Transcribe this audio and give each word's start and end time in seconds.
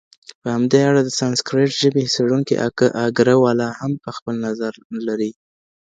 په 0.41 0.47
همدې 0.55 0.79
اړه 0.89 1.01
د 1.03 1.09
سانسکریټ 1.19 1.71
ژبي 1.81 2.03
څیړونکی 2.13 2.55
اګره 3.07 3.35
والا 3.43 3.67
هم 3.79 3.91
خپل 4.17 4.35
نظر 4.45 4.73
لري 5.07 5.31